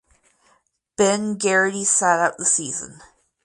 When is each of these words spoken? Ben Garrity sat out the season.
Ben 0.97 1.37
Garrity 1.37 1.85
sat 1.85 2.19
out 2.19 2.39
the 2.39 2.45
season. 2.45 3.01